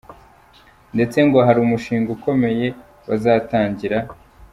Ndetse 0.95 1.17
ngo 1.27 1.37
hari 1.47 1.59
umushinga 1.61 2.09
ukomeye 2.17 2.67
bazatangira. 3.07 3.97